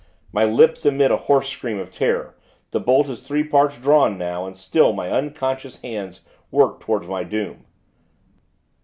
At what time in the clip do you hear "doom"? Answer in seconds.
7.23-7.65